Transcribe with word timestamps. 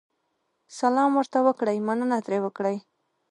سلام 0.77 1.11
ورته 1.15 1.37
وکړئ، 1.47 1.77
مننه 1.87 2.17
ترې 2.25 2.39
وکړئ. 2.45 2.77